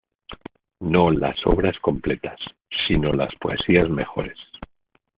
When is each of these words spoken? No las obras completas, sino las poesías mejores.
No 0.79 1.11
las 1.11 1.35
obras 1.45 1.77
completas, 1.77 2.39
sino 2.87 3.13
las 3.13 3.35
poesías 3.35 3.87
mejores. 3.87 4.39